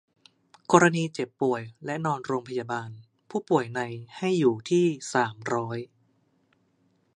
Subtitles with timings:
[0.71, 2.89] กรณีเจ็บป่วยและนอนโรงพยาบาล
[3.29, 3.81] ผู้ป่วยใน
[4.17, 5.77] ให้อยู่ที่ สามร้อย